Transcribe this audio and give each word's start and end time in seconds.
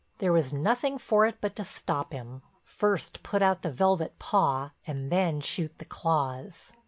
There 0.17 0.33
was 0.33 0.51
nothing 0.51 0.97
for 0.97 1.27
it 1.27 1.37
but 1.41 1.55
to 1.57 1.63
stop 1.63 2.11
him, 2.11 2.41
first 2.63 3.21
put 3.21 3.43
out 3.43 3.61
the 3.61 3.69
velvet 3.69 4.17
paw 4.17 4.71
and 4.87 5.11
then 5.11 5.41
shoot 5.41 5.77
the 5.77 5.85
claws. 5.85 6.71